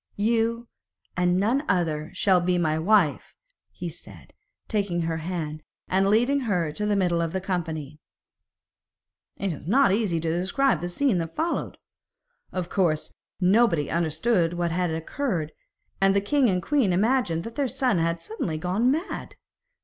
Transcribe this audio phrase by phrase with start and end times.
[0.15, 0.67] 'You
[1.15, 3.35] and none other shall be my wife,'
[3.69, 4.33] he said,
[4.67, 7.99] taking her hand, and leading her into the middle of the company.
[9.37, 11.77] It is not easy to describe the scene that followed.
[12.51, 15.51] Of course, nobody understood what had occurred,
[16.01, 19.35] and the king and queen imagined that their son had suddenly gone mad.